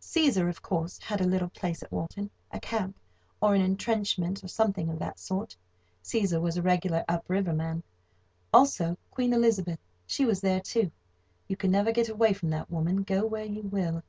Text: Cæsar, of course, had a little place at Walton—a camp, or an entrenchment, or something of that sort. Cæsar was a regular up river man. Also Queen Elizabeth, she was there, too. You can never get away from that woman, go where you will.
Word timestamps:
Cæsar, 0.00 0.48
of 0.48 0.62
course, 0.62 0.98
had 0.98 1.20
a 1.20 1.26
little 1.28 1.48
place 1.50 1.80
at 1.80 1.92
Walton—a 1.92 2.58
camp, 2.58 2.96
or 3.40 3.54
an 3.54 3.60
entrenchment, 3.62 4.42
or 4.42 4.48
something 4.48 4.88
of 4.90 4.98
that 4.98 5.20
sort. 5.20 5.54
Cæsar 6.02 6.40
was 6.40 6.56
a 6.56 6.62
regular 6.62 7.04
up 7.06 7.24
river 7.28 7.52
man. 7.52 7.84
Also 8.52 8.98
Queen 9.12 9.32
Elizabeth, 9.32 9.78
she 10.04 10.24
was 10.24 10.40
there, 10.40 10.60
too. 10.60 10.90
You 11.46 11.56
can 11.56 11.70
never 11.70 11.92
get 11.92 12.08
away 12.08 12.32
from 12.32 12.50
that 12.50 12.68
woman, 12.68 13.04
go 13.04 13.24
where 13.26 13.44
you 13.46 13.62
will. 13.62 14.02